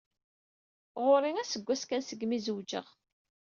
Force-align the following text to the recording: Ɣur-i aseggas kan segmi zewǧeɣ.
Ɣur-i 1.03 1.31
aseggas 1.41 1.83
kan 1.85 2.01
segmi 2.03 2.39
zewǧeɣ. 2.45 2.87